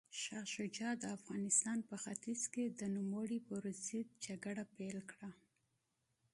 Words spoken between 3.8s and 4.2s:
ضد